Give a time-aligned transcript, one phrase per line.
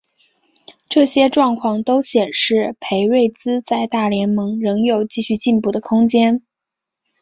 [0.89, 6.41] 这些状况都显示裴瑞兹在大联盟仍有继续进步的空间。